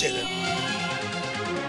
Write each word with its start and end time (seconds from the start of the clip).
succede? 0.00 0.24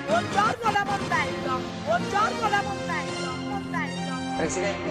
Buongiorno 0.07 0.71
la 0.71 0.83
Mombello! 0.85 1.59
Buongiorno 1.83 2.49
la 2.49 2.61
Mombello! 2.61 3.31
Mombello! 3.49 4.15
Presidente. 4.37 4.89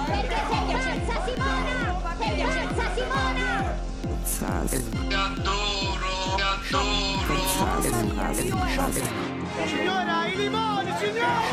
Perché 0.06 0.38
sei 0.48 0.64
pazza 0.72 1.16
Simona? 1.26 1.76
Perché 2.16 2.42
pazza 2.42 2.86
Simona? 2.94 3.76
Adoro, 5.10 6.12
adoro. 6.62 7.36
Signora, 9.66 10.26
i 10.26 10.36
limoni, 10.36 10.92
signora! 10.98 11.50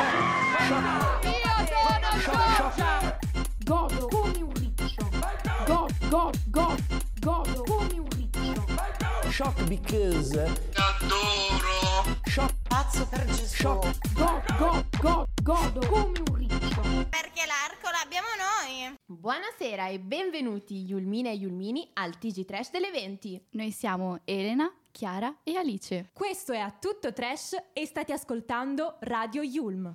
Io 1.24 1.52
sono 1.68 2.10
Giorgia! 2.24 3.18
Godo 3.66 4.08
come 4.08 4.38
un 4.38 4.54
riccio. 4.54 5.10
God, 5.66 5.92
God, 6.10 6.45
Shock 9.36 9.68
because 9.68 10.40
adoro. 10.40 12.22
shock 12.26 12.54
Pazzo 12.70 13.06
per 13.06 13.26
Gesù. 13.26 13.54
shock 13.54 14.14
God, 14.14 14.58
God, 14.58 14.86
God, 15.02 15.28
godo 15.44 15.86
come 15.88 16.20
un 16.26 16.36
riccio. 16.38 16.82
Perché 17.10 17.44
l'arco 17.46 17.90
l'abbiamo 17.92 18.28
noi. 18.40 18.96
Buonasera 19.06 19.90
e 19.90 20.00
benvenuti 20.00 20.86
Yulmine 20.86 21.32
e 21.32 21.34
Yulmini 21.34 21.90
al 21.96 22.18
TG 22.18 22.46
Trash 22.46 22.72
delle 22.72 22.92
20. 22.92 23.48
Noi 23.50 23.72
siamo 23.72 24.22
Elena, 24.24 24.74
Chiara 24.92 25.40
e 25.44 25.58
Alice. 25.58 26.12
Questo 26.14 26.54
è 26.54 26.60
A 26.60 26.72
Tutto 26.72 27.12
Trash 27.12 27.58
e 27.74 27.86
state 27.86 28.14
ascoltando 28.14 28.96
Radio 29.02 29.42
Yulm. 29.42 29.94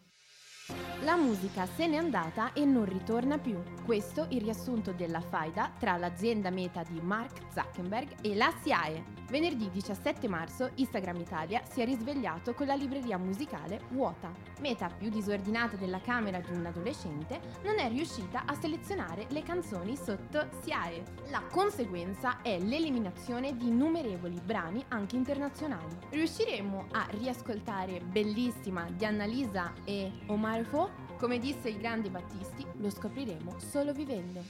La 1.02 1.16
musica 1.16 1.66
se 1.66 1.86
n'è 1.86 1.96
andata 1.96 2.52
e 2.52 2.66
non 2.66 2.84
ritorna 2.84 3.38
più. 3.38 3.58
Questo 3.86 4.26
il 4.28 4.42
riassunto 4.42 4.92
della 4.92 5.22
faida 5.22 5.72
tra 5.78 5.96
l'azienda 5.96 6.50
meta 6.50 6.82
di 6.86 7.00
Mark 7.00 7.40
Zuckerberg 7.52 8.16
e 8.20 8.34
la 8.34 8.52
SIAE. 8.62 9.18
Venerdì 9.30 9.70
17 9.70 10.28
marzo 10.28 10.70
Instagram 10.74 11.20
Italia 11.20 11.62
si 11.70 11.80
è 11.80 11.84
risvegliato 11.84 12.52
con 12.52 12.66
la 12.66 12.74
libreria 12.74 13.16
musicale 13.16 13.80
vuota. 13.90 14.30
Meta 14.58 14.88
più 14.88 15.08
disordinata 15.08 15.76
della 15.76 16.00
camera 16.00 16.40
di 16.40 16.52
un 16.52 16.66
adolescente 16.66 17.40
non 17.62 17.78
è 17.78 17.88
riuscita 17.88 18.42
a 18.44 18.54
selezionare 18.54 19.26
le 19.30 19.42
canzoni 19.42 19.96
sotto 19.96 20.48
SIAE. 20.62 21.04
La 21.30 21.42
conseguenza 21.50 22.42
è 22.42 22.58
l'eliminazione 22.58 23.56
di 23.56 23.68
innumerevoli 23.68 24.40
brani 24.44 24.84
anche 24.88 25.16
internazionali. 25.16 25.96
Riusciremo 26.10 26.88
a 26.90 27.06
riascoltare 27.10 28.00
Bellissima 28.00 28.86
di 28.90 29.04
Annalisa 29.04 29.72
e 29.84 30.10
Omar 30.26 30.59
Fo? 30.64 30.90
Come 31.18 31.38
disse 31.38 31.68
il 31.68 31.78
grande 31.78 32.08
Battisti, 32.08 32.66
lo 32.78 32.90
scopriremo 32.90 33.58
solo 33.58 33.92
vivendo. 33.92 34.42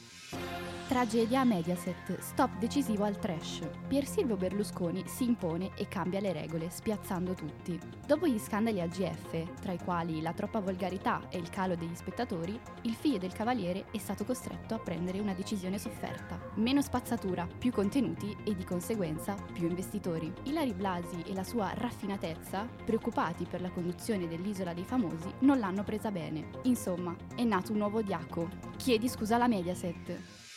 Tragedia 0.90 1.42
a 1.42 1.44
Mediaset, 1.44 2.18
stop 2.18 2.58
decisivo 2.58 3.04
al 3.04 3.16
trash. 3.16 3.60
Pier 3.86 4.04
Silvio 4.04 4.36
Berlusconi 4.36 5.04
si 5.06 5.22
impone 5.22 5.70
e 5.76 5.86
cambia 5.86 6.18
le 6.18 6.32
regole, 6.32 6.68
spiazzando 6.68 7.34
tutti. 7.34 7.78
Dopo 8.04 8.26
gli 8.26 8.40
scandali 8.40 8.80
al 8.80 8.88
GF, 8.88 9.60
tra 9.60 9.70
i 9.70 9.78
quali 9.78 10.20
la 10.20 10.32
troppa 10.32 10.58
volgarità 10.58 11.28
e 11.28 11.38
il 11.38 11.48
calo 11.48 11.76
degli 11.76 11.94
spettatori, 11.94 12.58
il 12.82 12.94
figlio 12.94 13.18
del 13.18 13.32
cavaliere 13.32 13.84
è 13.92 13.98
stato 13.98 14.24
costretto 14.24 14.74
a 14.74 14.80
prendere 14.80 15.20
una 15.20 15.32
decisione 15.32 15.78
sofferta. 15.78 16.40
Meno 16.56 16.82
spazzatura, 16.82 17.46
più 17.46 17.70
contenuti 17.70 18.36
e 18.44 18.56
di 18.56 18.64
conseguenza 18.64 19.36
più 19.52 19.68
investitori. 19.68 20.32
Ilari 20.42 20.74
Blasi 20.74 21.22
e 21.24 21.34
la 21.34 21.44
sua 21.44 21.72
raffinatezza, 21.72 22.66
preoccupati 22.84 23.46
per 23.48 23.60
la 23.60 23.70
conduzione 23.70 24.26
dell'Isola 24.26 24.74
dei 24.74 24.84
Famosi, 24.84 25.32
non 25.42 25.60
l'hanno 25.60 25.84
presa 25.84 26.10
bene. 26.10 26.48
Insomma, 26.64 27.14
è 27.36 27.44
nato 27.44 27.70
un 27.70 27.78
nuovo 27.78 28.02
diaco. 28.02 28.48
Chiedi 28.76 29.08
scusa 29.08 29.36
alla 29.36 29.46
Mediaset. 29.46 30.49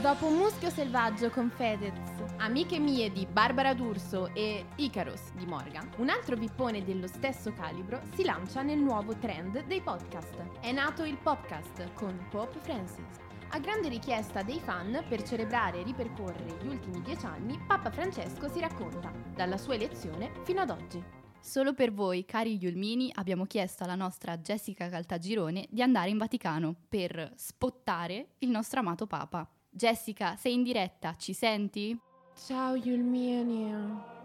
Dopo 0.00 0.28
Muschio 0.28 0.70
Selvaggio 0.70 1.30
con 1.30 1.50
Fedez, 1.50 1.92
Amiche 2.36 2.78
mie 2.78 3.10
di 3.10 3.26
Barbara 3.26 3.74
D'Urso 3.74 4.32
e 4.32 4.66
Icaros 4.76 5.32
di 5.32 5.46
Morgan, 5.46 5.90
un 5.96 6.10
altro 6.10 6.36
pippone 6.36 6.84
dello 6.84 7.08
stesso 7.08 7.52
calibro 7.52 8.00
si 8.14 8.22
lancia 8.22 8.62
nel 8.62 8.78
nuovo 8.78 9.16
trend 9.16 9.64
dei 9.64 9.80
podcast. 9.80 10.60
È 10.60 10.70
nato 10.70 11.02
il 11.02 11.16
podcast 11.16 11.92
con 11.94 12.28
Pope 12.30 12.60
Francis. 12.60 13.18
A 13.48 13.58
grande 13.58 13.88
richiesta 13.88 14.42
dei 14.42 14.60
fan, 14.60 15.02
per 15.08 15.22
celebrare 15.22 15.80
e 15.80 15.82
ripercorrere 15.82 16.56
gli 16.62 16.68
ultimi 16.68 17.02
dieci 17.02 17.26
anni, 17.26 17.58
Papa 17.66 17.90
Francesco 17.90 18.48
si 18.48 18.60
racconta, 18.60 19.10
dalla 19.34 19.56
sua 19.56 19.74
elezione 19.74 20.30
fino 20.44 20.60
ad 20.60 20.70
oggi. 20.70 21.17
Solo 21.40 21.72
per 21.72 21.92
voi, 21.92 22.24
cari 22.24 22.56
Yulmini, 22.56 23.10
abbiamo 23.14 23.44
chiesto 23.46 23.84
alla 23.84 23.94
nostra 23.94 24.36
Jessica 24.36 24.88
Caltagirone 24.88 25.66
di 25.70 25.80
andare 25.80 26.10
in 26.10 26.18
Vaticano 26.18 26.74
per 26.88 27.32
spottare 27.36 28.34
il 28.38 28.50
nostro 28.50 28.80
amato 28.80 29.06
Papa. 29.06 29.48
Jessica, 29.70 30.36
sei 30.36 30.54
in 30.54 30.62
diretta, 30.62 31.16
ci 31.16 31.32
senti? 31.32 31.98
Ciao 32.46 32.74
Yulmini. 32.74 33.72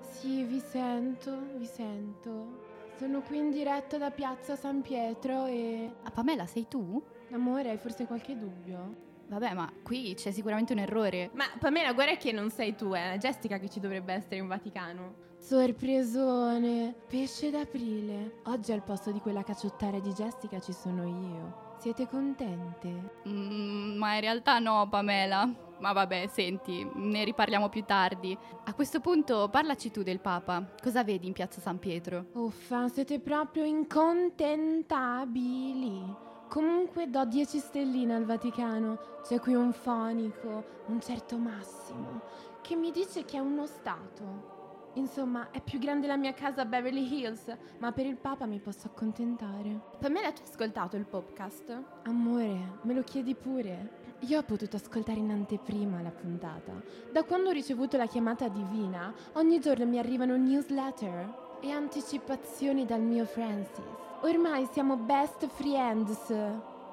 Sì, 0.02 0.44
vi 0.44 0.60
sento, 0.60 1.58
vi 1.58 1.66
sento. 1.66 2.62
Sono 2.98 3.22
qui 3.22 3.38
in 3.38 3.52
diretta 3.52 3.98
da 3.98 4.12
Piazza 4.12 4.56
San 4.56 4.82
Pietro 4.82 5.46
e... 5.46 5.92
Ah, 6.04 6.12
Pamela, 6.12 6.46
sei 6.46 6.68
tu? 6.68 7.02
Amore, 7.32 7.72
hai 7.72 7.78
forse 7.78 8.06
qualche 8.06 8.38
dubbio? 8.38 9.13
Vabbè, 9.28 9.54
ma 9.54 9.72
qui 9.84 10.14
c'è 10.16 10.32
sicuramente 10.32 10.74
un 10.74 10.80
errore. 10.80 11.30
Ma 11.34 11.46
Pamela, 11.60 11.94
guarda 11.94 12.18
che 12.18 12.32
non 12.32 12.50
sei 12.50 12.76
tu, 12.76 12.92
è 12.92 13.16
Jessica 13.20 13.58
che 13.58 13.70
ci 13.70 13.80
dovrebbe 13.80 14.14
essere 14.14 14.38
in 14.38 14.48
Vaticano. 14.48 15.22
Sorpresone, 15.40 16.94
pesce 17.08 17.50
d'aprile. 17.50 18.42
Oggi 18.46 18.72
al 18.72 18.84
posto 18.84 19.12
di 19.12 19.20
quella 19.20 19.44
cacciottara 19.44 20.00
di 20.00 20.14
Jessica 20.14 20.60
ci 20.60 20.72
sono 20.72 21.06
io. 21.06 21.72
Siete 21.80 22.08
contente? 22.08 22.88
Mm, 23.28 23.98
ma 23.98 24.16
in 24.16 24.22
realtà 24.22 24.60
no, 24.60 24.88
Pamela. 24.88 25.50
Ma 25.80 25.92
vabbè, 25.92 26.28
senti, 26.32 26.88
ne 26.94 27.26
riparliamo 27.26 27.68
più 27.68 27.84
tardi. 27.84 28.38
A 28.64 28.74
questo 28.74 29.02
punto 29.02 29.50
parlaci 29.50 29.92
tu 29.92 30.02
del 30.02 30.22
Papa. 30.22 30.66
Cosa 30.82 31.04
vedi 31.04 31.28
in 31.28 31.34
piazza 31.34 31.60
San 31.60 31.78
Pietro? 31.78 32.28
Uffa, 32.36 32.88
siete 32.88 33.20
proprio 33.20 33.66
incontentabili. 33.66 36.32
Comunque 36.54 37.10
do 37.10 37.26
10 37.26 37.58
stelline 37.58 38.14
al 38.14 38.26
Vaticano. 38.26 39.00
C'è 39.24 39.40
qui 39.40 39.56
un 39.56 39.74
fonico, 39.74 40.64
un 40.86 41.02
certo 41.02 41.40
Massimo, 41.40 42.22
che 42.62 42.76
mi 42.76 42.92
dice 42.92 43.26
che 43.26 43.38
è 43.38 43.40
uno 43.40 43.66
stato. 43.66 44.92
Insomma, 44.94 45.50
è 45.50 45.62
più 45.62 45.80
grande 45.80 46.06
la 46.06 46.16
mia 46.16 46.36
casa 46.36 46.62
a 46.62 46.66
Beverly 46.66 47.12
Hills, 47.12 47.52
ma 47.80 47.92
per 47.92 48.06
il 48.06 48.18
Papa 48.18 48.46
mi 48.46 48.60
posso 48.60 48.86
accontentare. 48.86 49.80
Pamela, 49.98 50.32
tu 50.32 50.44
hai 50.44 50.48
ascoltato 50.48 50.96
il 50.96 51.06
podcast? 51.06 51.76
Amore, 52.04 52.78
me 52.84 52.94
lo 52.94 53.02
chiedi 53.02 53.34
pure. 53.34 54.02
Io 54.20 54.38
ho 54.38 54.44
potuto 54.44 54.76
ascoltare 54.76 55.18
in 55.18 55.32
anteprima 55.32 56.04
la 56.04 56.12
puntata. 56.12 56.72
Da 57.12 57.24
quando 57.24 57.50
ho 57.50 57.52
ricevuto 57.52 57.98
la 57.98 58.06
chiamata 58.06 58.48
divina, 58.48 59.12
ogni 59.34 59.60
giorno 59.60 59.88
mi 59.88 59.98
arrivano 59.98 60.38
newsletter 60.38 61.58
e 61.62 61.72
anticipazioni 61.72 62.86
dal 62.86 63.02
mio 63.02 63.26
Francis. 63.26 63.93
Ormai 64.24 64.66
siamo 64.72 64.96
best 64.96 65.46
friends. 65.48 66.34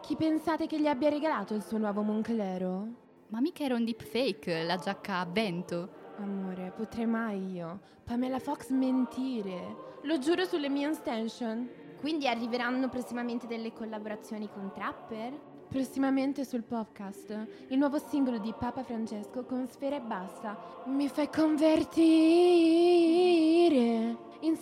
Chi 0.02 0.16
pensate 0.16 0.66
che 0.66 0.80
gli 0.80 0.88
abbia 0.88 1.10
regalato 1.10 1.54
il 1.54 1.62
suo 1.62 1.78
nuovo 1.78 2.02
Monclero? 2.02 2.88
Ma 3.28 3.40
mica 3.40 3.62
era 3.62 3.76
un 3.76 3.84
deepfake, 3.84 4.64
la 4.64 4.74
giacca 4.74 5.20
a 5.20 5.26
vento. 5.26 5.88
Amore, 6.16 6.72
potrei 6.74 7.06
mai 7.06 7.52
io? 7.52 7.78
Pamela 8.02 8.40
Fox 8.40 8.70
mentire. 8.70 9.76
Lo 10.02 10.18
giuro 10.18 10.44
sulle 10.44 10.68
mie 10.68 10.88
extension. 10.88 11.68
Quindi 12.00 12.26
arriveranno 12.26 12.88
prossimamente 12.88 13.46
delle 13.46 13.72
collaborazioni 13.72 14.48
con 14.52 14.72
Trapper? 14.74 15.32
Prossimamente 15.68 16.44
sul 16.44 16.64
podcast, 16.64 17.46
il 17.68 17.78
nuovo 17.78 17.98
singolo 17.98 18.38
di 18.38 18.52
Papa 18.58 18.82
Francesco 18.82 19.44
con 19.44 19.68
Sfera 19.68 19.94
e 19.94 20.00
Basta. 20.00 20.58
Mi 20.86 21.06
fai 21.08 21.30
convertire. 21.30 22.00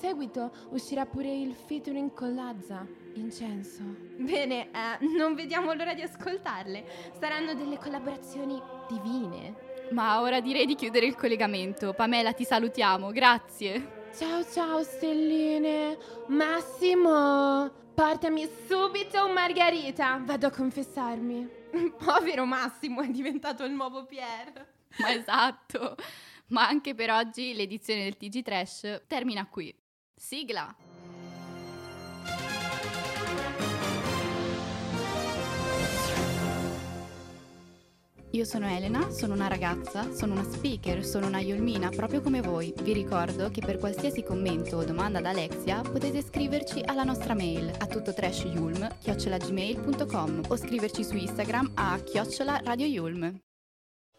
In 0.08 0.14
seguito 0.14 0.50
uscirà 0.70 1.04
pure 1.04 1.30
il 1.30 1.52
featuring 1.52 2.14
con 2.14 2.34
Lazza, 2.34 2.86
Incenso. 3.16 3.82
Bene, 4.16 4.70
eh, 4.70 5.04
non 5.19 5.34
vediamo 5.34 5.74
l'ora 5.74 5.92
di 5.92 6.00
ascoltarle. 6.00 7.12
Saranno 7.20 7.52
delle 7.52 7.76
collaborazioni 7.76 8.58
divine. 8.88 9.54
Ma 9.91 10.22
ora 10.22 10.41
direi 10.41 10.64
di 10.64 10.76
chiudere 10.76 11.05
il 11.05 11.14
collegamento. 11.14 11.93
Pamela, 11.93 12.32
ti 12.32 12.44
salutiamo, 12.44 13.10
grazie. 13.10 14.06
Ciao 14.16 14.43
ciao 14.43 14.82
stelline. 14.82 15.99
Massimo, 16.28 17.70
portami 17.93 18.49
subito 18.66 19.26
un 19.26 19.32
margarita. 19.34 20.22
Vado 20.25 20.46
a 20.46 20.50
confessarmi. 20.50 21.46
Povero 22.02 22.46
Massimo, 22.46 23.02
è 23.02 23.08
diventato 23.08 23.62
il 23.62 23.72
nuovo 23.72 24.06
Pierre. 24.06 24.87
Ma 25.00 25.12
esatto. 25.12 25.96
Ma 26.46 26.66
anche 26.66 26.94
per 26.94 27.11
oggi 27.11 27.52
l'edizione 27.52 28.04
del 28.04 28.16
TG 28.16 28.40
Trash 28.40 29.02
termina 29.06 29.46
qui. 29.46 29.70
Sigla. 30.19 30.75
Io 38.32 38.44
sono 38.44 38.69
Elena, 38.69 39.09
sono 39.11 39.32
una 39.32 39.49
ragazza, 39.49 40.12
sono 40.12 40.35
una 40.35 40.43
speaker, 40.43 41.03
sono 41.03 41.29
una 41.29 41.41
Yolmina 41.41 41.88
proprio 41.88 42.20
come 42.20 42.43
voi. 42.43 42.75
Vi 42.82 42.93
ricordo 42.93 43.49
che 43.50 43.62
per 43.62 43.79
qualsiasi 43.79 44.23
commento 44.23 44.76
o 44.76 44.85
domanda 44.85 45.19
ad 45.19 45.25
Alexia 45.25 45.81
potete 45.81 46.21
scriverci 46.21 46.82
alla 46.85 47.05
nostra 47.05 47.32
mail 47.35 47.73
a 47.79 47.87
tuttotrashyulm.com 47.87 50.43
o 50.49 50.56
scriverci 50.56 51.05
su 51.05 51.17
Instagram 51.17 51.71
a 51.75 51.99
chiocciola 51.99 52.61
radio 52.64 52.85
Yulm. 52.87 53.41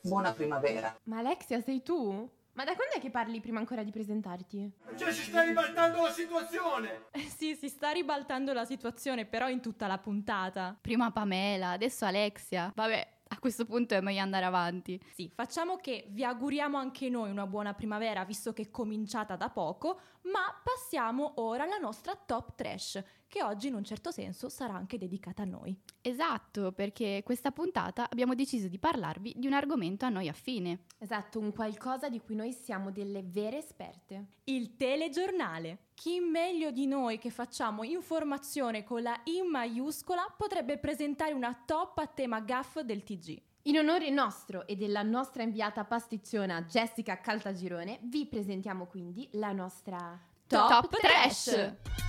Buona 0.01 0.33
primavera. 0.33 0.99
Ma 1.03 1.19
Alexia 1.19 1.61
sei 1.61 1.83
tu? 1.83 2.27
Ma 2.59 2.65
da 2.65 2.75
quando 2.75 2.95
è 2.95 2.99
che 2.99 3.09
parli 3.09 3.39
prima 3.39 3.59
ancora 3.59 3.83
di 3.83 3.89
presentarti? 3.89 4.69
Cioè 4.97 5.13
si 5.13 5.21
sta 5.29 5.43
ribaltando 5.43 6.01
la 6.01 6.11
situazione! 6.11 7.05
Eh 7.11 7.21
sì, 7.21 7.55
si 7.55 7.69
sta 7.69 7.91
ribaltando 7.91 8.51
la 8.51 8.65
situazione, 8.65 9.25
però 9.25 9.47
in 9.47 9.61
tutta 9.61 9.87
la 9.87 9.97
puntata. 9.97 10.77
Prima 10.81 11.09
Pamela, 11.09 11.69
adesso 11.69 12.03
Alexia. 12.03 12.69
Vabbè, 12.75 13.07
a 13.29 13.39
questo 13.39 13.63
punto 13.63 13.93
è 13.93 14.01
meglio 14.01 14.19
andare 14.19 14.43
avanti. 14.43 14.99
Sì, 15.13 15.31
facciamo 15.33 15.77
che 15.77 16.07
vi 16.09 16.25
auguriamo 16.25 16.77
anche 16.77 17.07
noi 17.07 17.29
una 17.29 17.47
buona 17.47 17.73
primavera, 17.73 18.25
visto 18.25 18.51
che 18.51 18.63
è 18.63 18.69
cominciata 18.69 19.37
da 19.37 19.49
poco, 19.49 20.01
ma 20.23 20.41
passiamo 20.61 21.35
ora 21.35 21.63
alla 21.63 21.77
nostra 21.77 22.13
top 22.13 22.55
trash, 22.55 23.01
che 23.29 23.43
oggi 23.43 23.67
in 23.67 23.75
un 23.75 23.83
certo 23.83 24.11
senso 24.11 24.49
sarà 24.49 24.73
anche 24.73 24.97
dedicata 24.97 25.43
a 25.43 25.45
noi. 25.45 25.77
Esatto, 26.01 26.71
perché 26.71 27.21
questa 27.23 27.51
puntata 27.51 28.09
abbiamo 28.09 28.33
deciso 28.35 28.67
di 28.67 28.79
parlarvi 28.79 29.35
di 29.37 29.47
un 29.47 29.53
argomento 29.53 30.05
a 30.05 30.09
noi 30.09 30.27
affine. 30.27 30.85
Esatto, 30.97 31.39
un 31.39 31.53
qualcosa 31.53 32.09
di 32.09 32.19
cui 32.19 32.35
noi 32.35 32.51
siamo 32.51 32.91
delle 32.91 33.23
vere 33.23 33.59
esperte. 33.59 34.25
Il 34.45 34.75
telegiornale. 34.75 35.85
Chi 35.93 36.19
meglio 36.19 36.71
di 36.71 36.87
noi 36.87 37.19
che 37.19 37.29
facciamo 37.29 37.83
informazione 37.83 38.83
con 38.83 39.03
la 39.03 39.19
I 39.25 39.41
maiuscola 39.41 40.33
potrebbe 40.35 40.77
presentare 40.79 41.33
una 41.33 41.53
top 41.65 41.99
a 41.99 42.07
tema 42.07 42.39
gaff 42.39 42.79
del 42.79 43.03
TG. 43.03 43.41
In 43.63 43.77
onore 43.77 44.09
nostro 44.09 44.65
e 44.65 44.75
della 44.75 45.03
nostra 45.03 45.43
inviata 45.43 45.83
pasticciona 45.83 46.63
Jessica 46.63 47.19
Caltagirone, 47.19 47.99
vi 48.03 48.25
presentiamo 48.25 48.87
quindi 48.87 49.27
la 49.33 49.51
nostra 49.51 50.19
Top, 50.47 50.89
top 50.89 50.99
Trash. 50.99 51.43
Top 51.43 52.08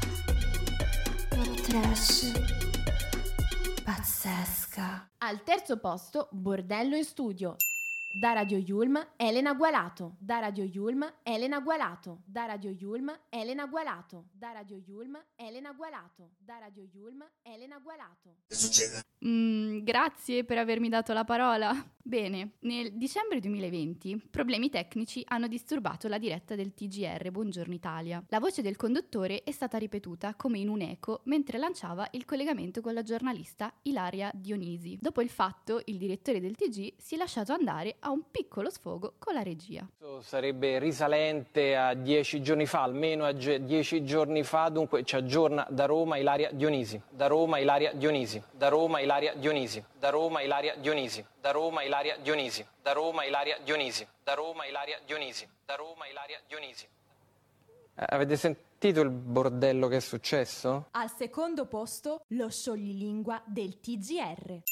Trash. 1.70 2.32
Pazzesca. 3.84 5.08
Al 5.18 5.44
terzo 5.44 5.78
posto, 5.78 6.26
Bordello 6.32 6.96
in 6.96 7.04
studio. 7.04 7.54
Da 8.12 8.32
Radio 8.32 8.58
Yulm, 8.58 9.00
Elena 9.14 9.54
Gualato. 9.54 10.16
Da 10.18 10.40
Radio 10.40 10.64
Yulm, 10.64 11.08
Elena 11.22 11.60
Gualato. 11.60 12.22
Da 12.24 12.44
Radio 12.44 12.70
Yulm, 12.70 13.16
Elena 13.28 13.66
Gualato. 13.66 14.24
Da 14.32 14.50
Radio 14.50 14.82
Yulm, 14.84 15.16
Elena 15.36 15.72
Gualato. 15.72 16.32
Da 16.38 16.58
Radio 16.58 16.82
Yulm, 16.92 17.24
Elena 17.42 17.78
Gualato. 17.78 18.38
Che 18.48 18.54
succede? 18.56 19.02
Mm, 19.24 19.84
grazie 19.84 20.44
per 20.44 20.58
avermi 20.58 20.88
dato 20.88 21.12
la 21.12 21.24
parola. 21.24 21.72
Bene, 22.02 22.54
nel 22.60 22.94
dicembre 22.94 23.38
2020 23.38 24.28
problemi 24.30 24.70
tecnici 24.70 25.22
hanno 25.28 25.46
disturbato 25.46 26.08
la 26.08 26.18
diretta 26.18 26.56
del 26.56 26.72
TGR 26.72 27.30
Buongiorno 27.30 27.74
Italia. 27.74 28.24
La 28.30 28.40
voce 28.40 28.62
del 28.62 28.76
conduttore 28.76 29.44
è 29.44 29.52
stata 29.52 29.78
ripetuta 29.78 30.34
come 30.34 30.58
in 30.58 30.68
un 30.68 30.80
eco 30.80 31.20
mentre 31.24 31.58
lanciava 31.58 32.08
il 32.12 32.24
collegamento 32.24 32.80
con 32.80 32.94
la 32.94 33.02
giornalista 33.02 33.72
Ilaria 33.82 34.32
Dionisi. 34.34 34.98
Dopo 35.00 35.20
il 35.20 35.28
fatto, 35.28 35.82
il 35.84 35.98
direttore 35.98 36.40
del 36.40 36.56
TG 36.56 36.94
si 36.96 37.14
è 37.14 37.18
lasciato 37.18 37.52
andare 37.52 37.98
a 38.00 38.10
un 38.10 38.22
piccolo 38.30 38.70
sfogo 38.70 39.14
con 39.18 39.34
la 39.34 39.42
regia. 39.42 39.86
Sarebbe 40.20 40.78
risalente 40.78 41.76
a 41.76 41.94
dieci 41.94 42.42
giorni 42.42 42.66
fa, 42.66 42.82
almeno 42.82 43.24
a 43.24 43.32
dieci 43.32 44.04
giorni 44.04 44.42
fa, 44.42 44.68
dunque 44.68 45.04
ci 45.04 45.16
aggiorna 45.16 45.66
da 45.70 45.86
Roma 45.86 46.16
Ilaria 46.16 46.50
Dionisi, 46.52 47.00
da 47.08 47.26
Roma 47.26 47.58
Ilaria 47.58 47.92
Dionisi, 47.92 48.42
da 48.52 48.68
Roma 48.68 49.00
Ilaria 49.00 49.34
Dionisi, 49.34 49.84
da 49.98 50.10
Roma 50.10 50.42
Ilaria 50.42 50.74
Dionisi, 50.76 51.24
da 51.40 51.50
Roma 51.50 51.82
Ilaria 51.82 52.16
Dionisi, 52.20 52.66
da 52.82 52.92
Roma 52.92 53.24
Ilaria 53.24 53.58
Dionisi, 53.62 54.06
da 54.22 54.34
Roma 54.34 54.66
Ilaria 54.66 54.98
Dionisi, 55.04 55.48
da 55.64 55.74
Roma 55.74 56.06
Ilaria 56.08 56.40
Dionisi. 56.46 56.86
Avete 57.94 58.36
sentito 58.36 59.02
il 59.02 59.10
bordello 59.10 59.86
che 59.88 59.96
è 59.96 60.00
successo? 60.00 60.86
Al 60.92 61.10
secondo 61.10 61.66
posto, 61.66 62.22
lo 62.28 62.48
scioglilingua 62.48 63.42
del 63.44 63.78
TGR. 63.78 64.62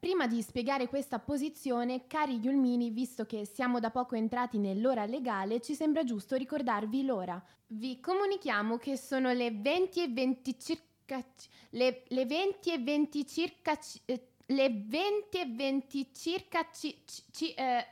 Prima 0.00 0.26
di 0.26 0.40
spiegare 0.40 0.88
questa 0.88 1.18
posizione, 1.18 2.06
cari 2.06 2.38
Yulmini, 2.38 2.88
visto 2.88 3.26
che 3.26 3.44
siamo 3.44 3.80
da 3.80 3.90
poco 3.90 4.14
entrati 4.14 4.56
nell'ora 4.56 5.04
legale, 5.04 5.60
ci 5.60 5.74
sembra 5.74 6.04
giusto 6.04 6.36
ricordarvi 6.36 7.04
l'ora. 7.04 7.38
Vi 7.66 8.00
comunichiamo 8.00 8.78
che 8.78 8.96
sono 8.96 9.30
le 9.34 9.50
20 9.50 10.02
e 10.02 10.08
20 10.08 10.58
circa... 10.58 11.22
Le, 11.72 12.04
le 12.08 12.24
20 12.24 12.72
e 12.72 12.78
20 12.78 13.26
circa... 13.26 13.78
eh, 14.06 14.28
Le 14.46 14.70
20 14.86 15.38
e 15.38 15.46
20 15.46 16.08
circa... 16.14 16.66
ci- 16.72 16.96
ci- 17.30 17.52
eh, 17.52 17.84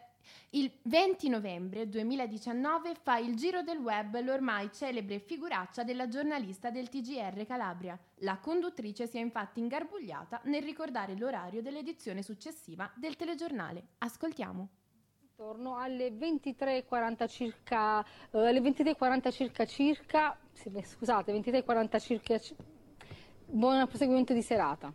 il 0.53 0.73
20 0.85 1.29
novembre 1.29 1.91
2019 1.91 2.95
fa 2.95 3.19
il 3.19 3.37
giro 3.37 3.61
del 3.61 3.77
web 3.77 4.19
l'ormai 4.21 4.71
celebre 4.73 5.19
figuraccia 5.19 5.85
della 5.85 6.09
giornalista 6.09 6.71
del 6.71 6.89
TGR 6.89 7.45
Calabria. 7.45 7.99
La 8.21 8.39
conduttrice 8.39 9.07
si 9.07 9.19
è 9.19 9.21
infatti 9.21 9.61
ingarbugliata 9.61 10.41
nel 10.45 10.63
ricordare 10.63 11.19
l'orario 11.19 11.61
dell'edizione 11.61 12.23
successiva 12.23 12.91
del 12.95 13.17
telegiornale. 13.17 13.89
Ascoltiamo. 13.99 14.69
Intorno 15.21 15.77
alle 15.77 16.09
23.40 16.13 17.29
circa, 17.29 18.03
eh, 18.31 18.49
alle 18.49 18.61
23.40 18.61 19.31
circa 19.31 19.67
circa, 19.67 20.39
scusate, 20.55 21.33
23.40 21.39 22.01
circa, 22.01 22.39
ci- 22.39 22.57
buon 23.45 23.87
proseguimento 23.87 24.33
di 24.33 24.43
serata. 24.43 24.91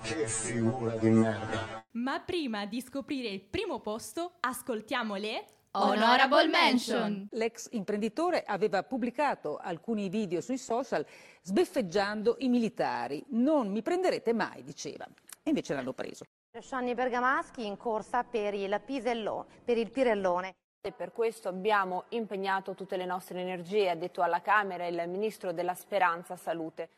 Che 0.00 0.26
figura 0.28 0.96
di 0.96 1.10
merda! 1.10 1.77
Ma 1.98 2.20
prima 2.20 2.64
di 2.64 2.80
scoprire 2.80 3.28
il 3.28 3.40
primo 3.40 3.80
posto, 3.80 4.34
ascoltiamo 4.38 5.16
le 5.16 5.44
Honorable 5.72 6.46
Mention. 6.46 7.26
L'ex 7.32 7.68
imprenditore 7.72 8.44
aveva 8.44 8.84
pubblicato 8.84 9.56
alcuni 9.56 10.08
video 10.08 10.40
sui 10.40 10.58
social 10.58 11.04
sbeffeggiando 11.42 12.36
i 12.38 12.48
militari. 12.48 13.24
Non 13.30 13.70
mi 13.70 13.82
prenderete 13.82 14.32
mai, 14.32 14.62
diceva. 14.62 15.06
E 15.42 15.48
invece 15.48 15.74
l'hanno 15.74 15.92
preso. 15.92 16.24
Gianni 16.60 16.94
Bergamaschi 16.94 17.66
in 17.66 17.76
corsa 17.76 18.22
per 18.22 18.54
il, 18.54 18.80
Pisello- 18.84 19.46
per 19.64 19.76
il 19.76 19.90
Pirellone. 19.90 20.54
E 20.80 20.92
per 20.92 21.10
questo 21.10 21.48
abbiamo 21.48 22.04
impegnato 22.10 22.74
tutte 22.74 22.96
le 22.96 23.06
nostre 23.06 23.40
energie, 23.40 23.90
ha 23.90 23.96
detto 23.96 24.22
alla 24.22 24.40
Camera 24.40 24.86
il 24.86 25.08
Ministro 25.08 25.52
della 25.52 25.74
Speranza 25.74 26.36
Salute. 26.36 26.90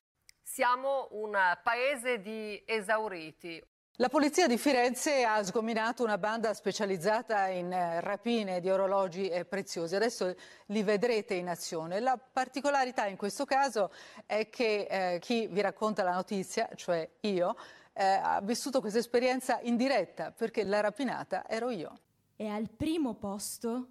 Siamo 0.42 1.08
un 1.12 1.34
paese 1.62 2.20
di 2.20 2.62
esauriti. 2.66 3.62
La 3.96 4.08
polizia 4.08 4.46
di 4.46 4.56
Firenze 4.56 5.24
ha 5.24 5.42
sgominato 5.44 6.02
una 6.02 6.16
banda 6.16 6.54
specializzata 6.54 7.48
in 7.48 7.70
eh, 7.70 8.00
rapine 8.00 8.60
di 8.60 8.70
orologi 8.70 9.30
preziosi. 9.46 9.94
Adesso 9.94 10.34
li 10.66 10.82
vedrete 10.82 11.34
in 11.34 11.48
azione. 11.48 12.00
La 12.00 12.16
particolarità 12.16 13.06
in 13.06 13.16
questo 13.16 13.44
caso 13.44 13.90
è 14.24 14.48
che 14.48 14.86
eh, 14.88 15.18
chi 15.18 15.48
vi 15.48 15.60
racconta 15.60 16.02
la 16.02 16.14
notizia, 16.14 16.70
cioè 16.76 17.06
io, 17.20 17.56
eh, 17.92 18.04
ha 18.04 18.40
vissuto 18.40 18.80
questa 18.80 18.98
esperienza 18.98 19.60
in 19.62 19.76
diretta 19.76 20.30
perché 20.30 20.64
la 20.64 20.80
rapinata 20.80 21.46
ero 21.46 21.68
io. 21.68 21.98
E 22.36 22.46
al 22.46 22.70
primo 22.70 23.14
posto 23.14 23.88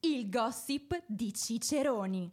il 0.00 0.28
gossip 0.28 1.00
di 1.06 1.32
Ciceroni. 1.32 2.32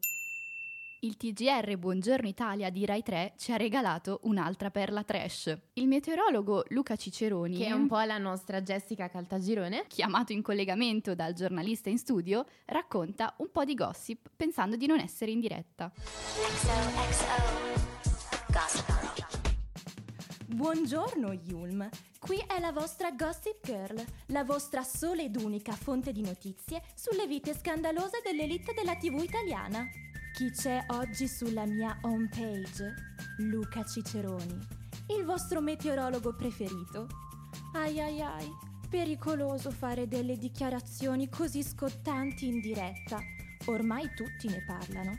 Il 1.02 1.16
TGR 1.16 1.78
Buongiorno 1.78 2.28
Italia 2.28 2.70
di 2.70 2.86
Rai 2.86 3.02
3 3.02 3.36
ci 3.38 3.54
ha 3.54 3.56
regalato 3.56 4.20
un'altra 4.24 4.70
perla 4.70 5.06
trash. 5.06 5.58
Il 5.76 5.88
meteorologo 5.88 6.66
Luca 6.72 6.98
Ciceroni, 6.98 7.56
Che 7.56 7.68
è 7.68 7.72
un 7.72 7.88
po' 7.88 8.02
la 8.02 8.18
nostra 8.18 8.62
Jessica 8.62 9.08
Caltagirone. 9.08 9.86
chiamato 9.88 10.34
in 10.34 10.42
collegamento 10.42 11.16
dal 11.16 11.32
giornalista 11.32 11.88
in 11.90 11.98
studio, 11.98 12.44
racconta 12.66 13.34
un 13.38 13.50
po' 13.50 13.64
di 13.64 13.76
gossip 13.76 14.30
pensando 14.36 14.76
di 14.76 14.88
non 14.88 15.00
essere 15.00 15.32
in 15.32 15.40
diretta. 15.40 15.90
Buongiorno 20.48 21.32
Yulm, 21.32 21.88
qui 22.20 22.44
è 22.46 22.60
la 22.60 22.74
vostra 22.74 23.12
Gossip 23.12 23.64
Girl, 23.64 24.04
la 24.26 24.44
vostra 24.44 24.84
sola 24.84 25.22
ed 25.22 25.38
unica 25.38 25.72
fonte 25.72 26.12
di 26.12 26.22
notizie 26.22 26.84
sulle 26.94 27.26
vite 27.26 27.54
scandalose 27.54 28.20
dell'elite 28.22 28.74
della 28.74 28.98
TV 28.98 29.24
italiana. 29.24 29.88
Chi 30.34 30.52
c'è 30.52 30.86
oggi 30.90 31.28
sulla 31.28 31.66
mia 31.66 31.98
homepage? 32.02 32.94
Luca 33.40 33.84
Ciceroni, 33.84 34.58
il 35.18 35.26
vostro 35.26 35.60
meteorologo 35.60 36.34
preferito. 36.34 37.08
Ai 37.74 38.00
ai 38.00 38.22
ai, 38.22 38.50
pericoloso 38.90 39.70
fare 39.70 40.08
delle 40.08 40.38
dichiarazioni 40.38 41.28
così 41.28 41.62
scottanti 41.62 42.48
in 42.48 42.62
diretta. 42.62 43.20
Ormai 43.66 44.14
tutti 44.16 44.48
ne 44.48 44.64
parlano. 44.66 45.18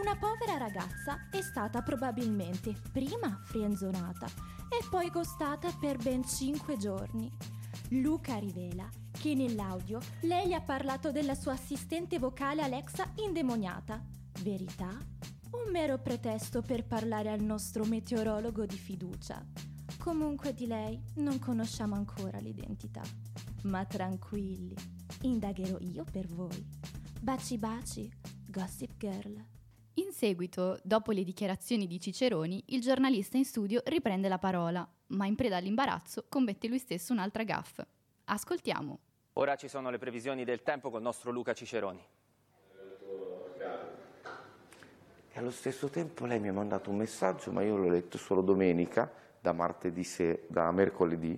Una 0.00 0.16
povera 0.16 0.56
ragazza 0.56 1.28
è 1.30 1.42
stata 1.42 1.82
probabilmente 1.82 2.74
prima 2.90 3.40
frienzonata 3.44 4.26
e 4.26 4.86
poi 4.88 5.10
gostata 5.10 5.70
per 5.78 5.98
ben 5.98 6.24
5 6.24 6.76
giorni. 6.78 7.30
Luca 7.90 8.38
rivela 8.38 8.88
che 9.10 9.34
nell'audio 9.34 10.00
lei 10.20 10.48
gli 10.48 10.52
ha 10.52 10.62
parlato 10.62 11.12
della 11.12 11.34
sua 11.34 11.52
assistente 11.52 12.18
vocale 12.18 12.62
Alexa 12.62 13.04
indemoniata. 13.16 14.13
Verità? 14.40 14.88
Un 15.52 15.70
mero 15.70 15.98
pretesto 15.98 16.60
per 16.60 16.84
parlare 16.84 17.30
al 17.30 17.40
nostro 17.40 17.84
meteorologo 17.84 18.66
di 18.66 18.76
fiducia. 18.76 19.44
Comunque 19.98 20.52
di 20.52 20.66
lei 20.66 21.00
non 21.16 21.38
conosciamo 21.38 21.94
ancora 21.94 22.38
l'identità. 22.38 23.02
Ma 23.64 23.84
tranquilli, 23.86 24.74
indagherò 25.22 25.78
io 25.80 26.04
per 26.04 26.26
voi. 26.26 26.62
Baci 27.20 27.56
baci, 27.56 28.10
Gossip 28.46 28.96
Girl. 28.98 29.42
In 29.94 30.10
seguito, 30.10 30.78
dopo 30.82 31.12
le 31.12 31.22
dichiarazioni 31.22 31.86
di 31.86 32.00
Ciceroni, 32.00 32.64
il 32.68 32.80
giornalista 32.80 33.36
in 33.36 33.44
studio 33.44 33.80
riprende 33.86 34.28
la 34.28 34.38
parola, 34.38 34.86
ma 35.08 35.26
in 35.26 35.36
preda 35.36 35.56
all'imbarazzo 35.56 36.26
commette 36.28 36.68
lui 36.68 36.78
stesso 36.78 37.12
un'altra 37.12 37.44
gaffe. 37.44 37.86
Ascoltiamo. 38.24 38.98
Ora 39.34 39.56
ci 39.56 39.68
sono 39.68 39.90
le 39.90 39.98
previsioni 39.98 40.44
del 40.44 40.62
tempo 40.62 40.90
col 40.90 41.02
nostro 41.02 41.30
Luca 41.30 41.54
Ciceroni. 41.54 42.04
E 45.36 45.40
allo 45.40 45.50
stesso 45.50 45.88
tempo 45.88 46.26
lei 46.26 46.38
mi 46.38 46.46
ha 46.46 46.52
mandato 46.52 46.90
un 46.90 46.96
messaggio, 46.96 47.50
ma 47.50 47.60
io 47.62 47.76
l'ho 47.76 47.88
letto 47.88 48.18
solo 48.18 48.40
domenica, 48.40 49.10
da, 49.40 49.52
martedì 49.52 50.04
se- 50.04 50.44
da 50.46 50.70
mercoledì, 50.70 51.36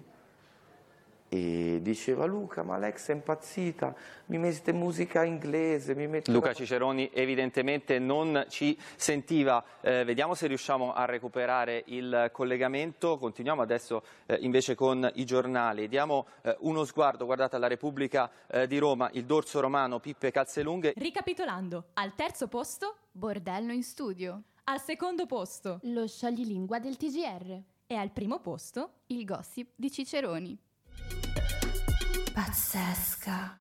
e 1.29 1.79
diceva 1.81 2.26
Luca, 2.26 2.62
ma 2.62 2.76
l'ex 2.76 3.09
è 3.09 3.12
impazzita, 3.12 3.95
mi 4.26 4.37
mette 4.37 4.73
musica 4.73 5.25
inglese, 5.25 5.95
mi 5.95 6.07
mette... 6.07 6.31
Luca 6.31 6.53
Ciceroni 6.53 7.11
evidentemente 7.11 7.99
non 7.99 8.45
ci 8.50 8.79
sentiva, 8.97 9.65
Eh, 9.81 10.05
vediamo 10.05 10.35
se 10.35 10.47
riusciamo 10.47 10.93
a 10.93 11.07
recuperare 11.07 11.83
il 11.87 12.29
collegamento, 12.33 13.17
continuiamo 13.17 13.62
adesso 13.62 14.03
eh, 14.26 14.37
invece 14.41 14.75
con 14.75 15.11
i 15.15 15.25
giornali, 15.25 15.88
diamo 15.88 16.26
eh, 16.43 16.55
uno 16.61 16.85
sguardo, 16.85 17.25
guardate 17.25 17.57
alla 17.57 17.67
Repubblica 17.67 18.31
eh, 18.47 18.67
di 18.67 18.76
Roma, 18.76 19.09
il 19.15 19.25
dorso 19.25 19.59
romano 19.59 20.00
Pippe 20.00 20.31
Calzelunghe, 20.31 20.93
Ricapitolando, 20.95 21.85
al 21.95 22.15
terzo 22.15 22.47
posto, 22.47 22.97
Bordello 23.16 23.73
in 23.73 23.82
studio. 23.82 24.42
al 24.64 24.80
secondo 24.80 25.26
posto, 25.26 25.78
Lo 25.85 26.06
scioglilingua 26.06 26.78
del 26.78 26.96
TGR. 26.96 27.62
e 27.87 27.94
al 27.94 28.11
primo 28.11 28.40
posto, 28.40 29.00
Il 29.06 29.25
gossip 29.25 29.70
di 29.75 29.90
Ciceroni. 29.90 30.58
Pazzesca. 32.32 33.58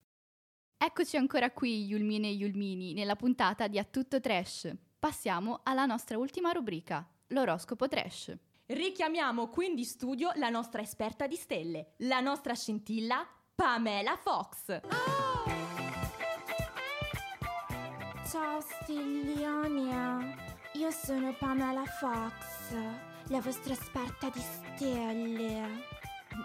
Eccoci 0.78 1.16
ancora 1.18 1.52
qui, 1.52 1.86
Yulmine 1.86 2.28
e 2.28 2.32
Yulmini, 2.32 2.94
nella 2.94 3.16
puntata 3.16 3.68
di 3.68 3.80
A 3.80 3.84
Tutto 3.86 4.20
Trash. 4.20 4.74
Passiamo 5.00 5.62
alla 5.64 5.86
nostra 5.86 6.18
ultima 6.18 6.52
rubrica, 6.52 7.08
l'oroscopo 7.28 7.88
trash. 7.88 8.36
richiamiamo 8.68 9.48
quindi 9.50 9.82
in 9.82 9.88
studio 9.88 10.32
la 10.36 10.50
nostra 10.50 10.82
esperta 10.82 11.28
di 11.28 11.36
stelle, 11.36 11.94
la 12.00 12.20
nostra 12.20 12.54
scintilla, 12.56 13.26
Pamela 13.54 14.18
Fox. 14.18 14.82
Ciao 18.36 18.60
Stellionia, 18.60 20.36
io 20.74 20.92
sono 20.92 21.34
Pamela 21.40 21.86
Fox, 21.86 22.74
la 23.30 23.40
vostra 23.40 23.72
esperta 23.72 24.30
di 24.30 24.42
stelle. 24.42 25.86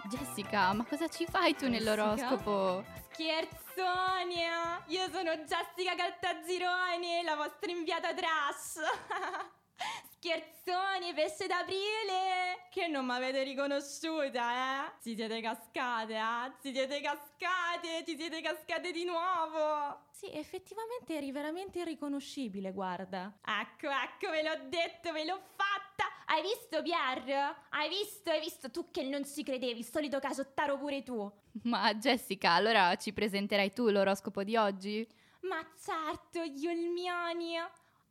Jessica, 0.09 0.71
ma 0.71 0.85
cosa 0.85 1.09
ci 1.09 1.25
fai 1.29 1.53
tu 1.53 1.67
nell'oroscopo? 1.67 2.85
Scherzoni! 3.11 4.39
Io 4.87 5.09
sono 5.09 5.35
Jessica 5.35 5.93
Caltagironi, 5.93 7.23
la 7.25 7.35
vostra 7.35 7.69
inviata 7.69 8.13
trash. 8.13 8.79
Scherzoni, 10.23 11.15
pesce 11.15 11.47
d'aprile! 11.47 12.67
Che 12.69 12.85
non 12.87 13.07
mi 13.07 13.13
avete 13.13 13.41
riconosciuta, 13.41 14.85
eh? 14.85 14.91
Ci 15.01 15.15
siete 15.15 15.41
cascate, 15.41 16.13
eh? 16.13 16.51
Ci 16.61 16.71
siete 16.71 17.01
cascate, 17.01 18.03
ci 18.05 18.15
siete 18.15 18.39
cascate 18.39 18.91
di 18.91 19.03
nuovo! 19.03 20.09
Sì, 20.11 20.31
effettivamente 20.31 21.15
eri 21.15 21.31
veramente 21.31 21.79
irriconoscibile, 21.79 22.71
guarda. 22.71 23.33
Ecco, 23.43 23.87
ecco, 23.89 24.29
ve 24.29 24.43
l'ho 24.43 24.69
detto, 24.69 25.11
ve 25.11 25.25
l'ho 25.25 25.41
fatta! 25.55 26.05
Hai 26.27 26.43
visto, 26.43 26.83
Pierre? 26.83 27.55
Hai 27.69 27.89
visto, 27.89 28.29
hai 28.29 28.41
visto? 28.41 28.69
Tu 28.69 28.91
che 28.91 29.01
non 29.01 29.25
ci 29.25 29.41
credevi, 29.41 29.81
solito 29.81 30.19
casottaro 30.19 30.77
pure 30.77 31.01
tu. 31.01 31.31
Ma 31.63 31.95
Jessica, 31.95 32.51
allora 32.51 32.95
ci 32.95 33.11
presenterai 33.11 33.73
tu 33.73 33.89
l'oroscopo 33.89 34.43
di 34.43 34.55
oggi? 34.55 35.07
Ma 35.39 35.67
certo, 35.83 36.43
Yulmiani! 36.43 37.57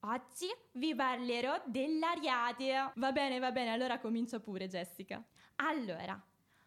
Oggi 0.02 0.47
vi 0.73 0.95
parlerò 0.95 1.61
dell'Ariate. 1.66 2.92
Va 2.95 3.12
bene, 3.12 3.38
va 3.38 3.52
bene, 3.52 3.71
allora 3.71 3.99
comincio 3.99 4.40
pure, 4.40 4.66
Jessica. 4.66 5.23
Allora, 5.57 6.19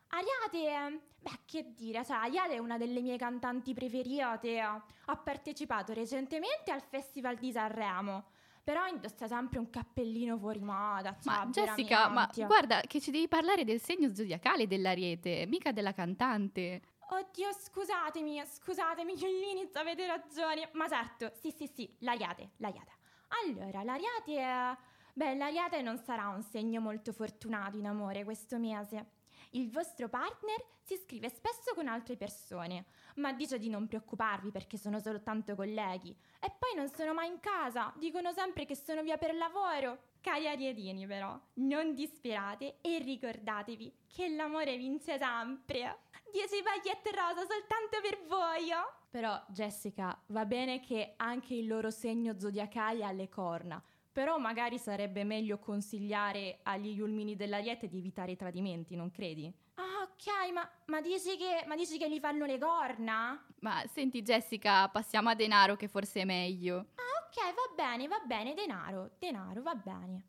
Ariate, 0.10 1.02
beh, 1.20 1.40
che 1.46 1.74
dire, 1.74 2.06
cioè, 2.06 2.18
Ariate 2.18 2.54
è 2.54 2.58
una 2.60 2.78
delle 2.78 3.02
mie 3.02 3.18
cantanti 3.18 3.74
preferite. 3.74 4.60
Ha 4.60 5.18
partecipato 5.18 5.94
recentemente 5.94 6.72
al 6.72 6.82
Festival 6.82 7.38
di 7.38 7.52
Sanremo. 7.52 8.26
Però 8.64 8.86
indossa 8.86 9.28
sempre 9.28 9.60
un 9.60 9.70
cappellino 9.70 10.38
fuori 10.38 10.62
moda. 10.62 11.18
Ma 11.24 11.50
cioè, 11.52 11.66
Jessica, 11.66 12.08
ma 12.10 12.30
guarda 12.46 12.82
che 12.82 13.02
ci 13.02 13.10
devi 13.12 13.28
parlare 13.28 13.66
del 13.66 13.82
segno 13.82 14.14
zodiacale 14.14 14.68
dell'ariete, 14.68 15.46
mica 15.48 15.72
della 15.72 15.92
cantante. 15.92 16.82
Oddio, 17.10 17.52
scusatemi, 17.52 18.42
scusatemi, 18.46 19.16
Giullini, 19.18 19.68
avete 19.74 20.06
ragione. 20.06 20.70
Ma 20.74 20.88
certo, 20.88 21.32
sì, 21.42 21.52
sì, 21.52 21.68
sì, 21.68 21.94
l'Ariate, 22.00 22.52
l'Ariate. 22.58 23.02
Allora, 23.42 23.84
l'Ariate... 23.84 24.92
Beh, 25.16 25.36
l'Ariate 25.36 25.82
non 25.82 25.98
sarà 26.00 26.30
un 26.30 26.42
segno 26.42 26.82
molto 26.82 27.14
fortunato 27.14 27.78
in 27.78 27.86
amore 27.86 28.24
questo 28.24 28.58
mese. 28.58 29.22
Il 29.52 29.70
vostro 29.70 30.10
partner 30.10 30.64
si 30.82 30.96
scrive 30.98 31.30
spesso 31.30 31.76
con 31.76 31.88
altre 31.88 32.18
persone, 32.18 32.86
ma 33.18 33.32
dice 33.32 33.60
di 33.60 33.70
non 33.70 33.88
preoccuparvi 33.88 34.50
perché 34.50 34.78
sono 34.78 35.00
soltanto 35.00 35.54
colleghi. 35.54 36.16
E 36.40 36.52
poi 36.58 36.74
non 36.76 36.90
sono 36.90 37.14
mai 37.14 37.28
in 37.28 37.40
casa, 37.40 37.94
dicono 37.98 38.32
sempre 38.32 38.66
che 38.66 38.76
sono 38.76 39.04
via 39.04 39.18
per 39.18 39.36
lavoro. 39.36 40.00
Cari 40.24 40.48
arietini 40.48 41.06
però, 41.06 41.38
non 41.56 41.94
disperate 41.94 42.78
e 42.80 42.98
ricordatevi 43.00 43.94
che 44.08 44.30
l'amore 44.30 44.78
vince 44.78 45.18
sempre. 45.18 45.98
10 46.32 46.64
pagliette 46.64 47.12
rosa 47.12 47.46
soltanto 47.46 48.00
per 48.02 48.26
voi. 48.30 48.72
oh. 48.72 49.02
Però 49.10 49.44
Jessica, 49.50 50.18
va 50.28 50.46
bene 50.46 50.80
che 50.80 51.16
anche 51.18 51.56
il 51.56 51.68
loro 51.68 51.90
segno 51.90 52.40
zodiacale 52.40 53.04
ha 53.04 53.12
le 53.12 53.28
corna, 53.28 53.84
però 54.14 54.38
magari 54.38 54.78
sarebbe 54.78 55.26
meglio 55.26 55.60
consigliare 55.60 56.62
agli 56.64 56.94
Yulmini 56.94 57.36
dell'Ariete 57.36 57.90
di 57.90 57.98
evitare 57.98 58.32
i 58.32 58.38
tradimenti, 58.38 58.96
non 58.96 59.12
credi? 59.12 59.54
Ah, 59.74 60.04
ok, 60.04 60.54
ma, 60.54 60.68
ma, 60.86 61.02
dici 61.02 61.36
che, 61.36 61.66
ma 61.68 61.76
dici 61.76 61.98
che 61.98 62.10
gli 62.10 62.20
fanno 62.20 62.46
le 62.46 62.58
corna? 62.58 63.46
Ma 63.60 63.84
senti 63.92 64.22
Jessica, 64.22 64.88
passiamo 64.88 65.28
a 65.28 65.36
denaro 65.36 65.76
che 65.76 65.90
forse 65.90 66.22
è 66.22 66.26
meglio. 66.26 66.78
Ah, 66.96 67.13
ok, 67.34 67.54
va 67.54 67.74
bene, 67.76 68.08
va 68.08 68.22
bene, 68.26 68.54
denaro, 68.54 69.12
denaro, 69.18 69.62
va 69.64 69.74
bene. 69.74 70.24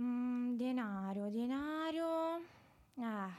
Mm, 0.00 0.56
denaro, 0.56 1.28
denaro. 1.30 2.40
Ah. 3.00 3.30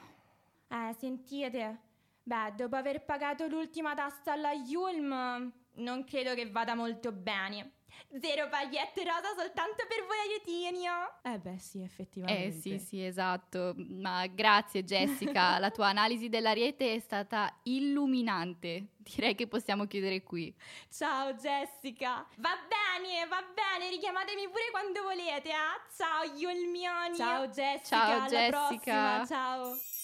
Eh, 0.69 0.93
sentite. 0.99 1.79
Beh, 2.23 2.53
dopo 2.55 2.75
aver 2.75 3.05
pagato 3.05 3.47
l'ultima 3.47 3.95
tassa 3.95 4.33
alla 4.33 4.51
Yulm, 4.51 5.53
non 5.75 6.03
credo 6.03 6.33
che 6.33 6.51
vada 6.51 6.75
molto 6.75 7.13
bene. 7.13 7.71
Zero 8.19 8.47
pagliette 8.49 9.03
rosa 9.03 9.33
soltanto 9.37 9.85
per 9.87 10.05
voi 10.05 10.17
aiutini. 10.29 10.85
Eh 11.23 11.39
beh, 11.39 11.59
sì, 11.59 11.81
effettivamente. 11.81 12.47
Eh 12.47 12.51
sì, 12.51 12.79
sì, 12.79 13.05
esatto. 13.05 13.73
Ma 13.75 14.25
grazie 14.27 14.83
Jessica, 14.83 15.57
la 15.59 15.71
tua 15.71 15.87
analisi 15.87 16.29
dell'ariete 16.29 16.93
è 16.93 16.99
stata 16.99 17.53
illuminante. 17.63 18.87
Direi 18.97 19.35
che 19.35 19.47
possiamo 19.47 19.85
chiudere 19.87 20.23
qui. 20.23 20.53
Ciao 20.89 21.33
Jessica. 21.33 22.25
Va 22.37 22.57
bene, 22.67 23.25
va 23.27 23.43
bene, 23.53 23.89
richiamatemi 23.89 24.47
pure 24.49 24.69
quando 24.71 25.01
volete, 25.03 25.49
eh. 25.49 25.93
Ciao 25.95 26.23
Yulmioni. 26.35 27.15
Ciao 27.15 27.47
Jessica. 27.47 27.97
Ciao, 27.97 28.15
alla 28.15 28.27
Jessica. 28.27 28.49
prossima, 28.49 29.25
ciao. 29.25 29.96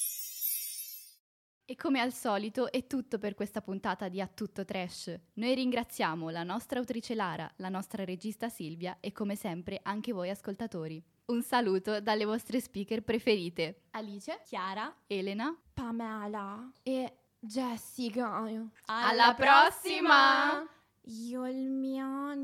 E 1.66 1.78
come 1.78 2.02
al 2.02 2.12
solito 2.12 2.70
è 2.70 2.88
tutto 2.88 3.18
per 3.18 3.36
questa 3.36 3.62
puntata 3.62 4.10
di 4.10 4.20
A 4.20 4.28
Tutto 4.28 4.66
Trash. 4.66 5.18
Noi 5.36 5.56
ringraziamo 5.56 6.30
la 6.30 6.44
nostra 6.44 6.80
autrice 6.80 7.16
Lara, 7.16 7.50
la 7.58 7.70
nostra 7.70 8.04
regista 8.04 8.50
Silvia 8.50 8.98
e 9.00 9.14
come 9.14 9.38
sempre 9.38 9.80
anche 9.82 10.12
voi 10.12 10.30
ascoltatori. 10.30 11.02
Un 11.28 11.42
saluto 11.42 12.02
dalle 12.02 12.26
vostre 12.26 12.60
speaker 12.60 13.02
preferite. 13.02 13.84
Alice, 13.92 14.42
Chiara, 14.44 14.94
Elena. 15.08 15.58
Pamela 15.74 16.70
e 16.84 17.20
Jessica. 17.40 18.44
Alla 18.88 19.34
prossima! 19.34 20.68
Yolmiania. 21.06 22.40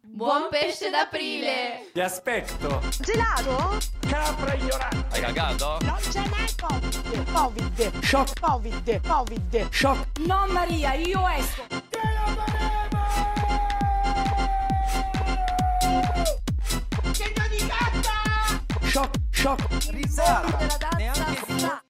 Buon 0.00 0.48
pesce 0.48 0.88
d'aprile! 0.88 1.90
Ti 1.92 2.00
aspetto. 2.00 2.80
Gelato? 3.00 3.99
Capra 4.10 4.54
ignorante. 4.54 5.06
Hai 5.10 5.20
cagato? 5.20 5.78
Non 5.82 5.96
c'è 6.10 6.28
mai 6.28 6.52
Covid. 6.60 7.32
Covid. 7.32 8.00
Shock. 8.02 8.40
Covid. 8.40 9.00
Covid. 9.06 9.68
Shock. 9.70 10.18
No 10.26 10.46
Maria, 10.48 10.94
io 10.94 11.28
esco. 11.28 11.62
Che 17.12 17.32
non 17.36 17.48
di 17.50 17.66
gatta! 17.66 18.88
Shock. 18.88 19.16
Shock. 19.30 19.90
Risata. 19.90 21.88